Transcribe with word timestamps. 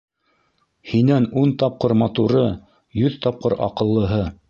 Һинән 0.91 1.27
ун 1.43 1.53
тапҡыр 1.65 1.95
матуры, 2.03 2.45
йөҙ 3.03 3.23
тапҡыр 3.27 3.61
аҡыллыһы. 3.71 4.25